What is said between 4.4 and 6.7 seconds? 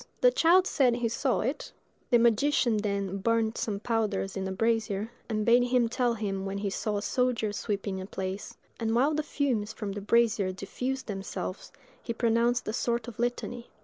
a brazier, and bade him tell him when